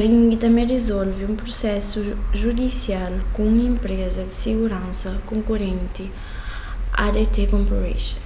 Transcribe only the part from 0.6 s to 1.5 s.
rizolve un